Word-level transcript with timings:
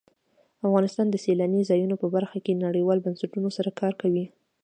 افغانستان 0.67 1.07
د 1.09 1.15
سیلانی 1.23 1.61
ځایونه 1.69 1.95
په 1.99 2.07
برخه 2.15 2.37
کې 2.45 2.61
نړیوالو 2.65 3.03
بنسټونو 3.05 3.49
سره 3.57 3.69
کار 3.79 3.93
کوي. 4.01 4.25